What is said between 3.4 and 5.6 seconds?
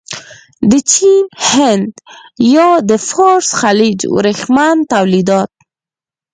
خلیج ورېښمین تولیدات.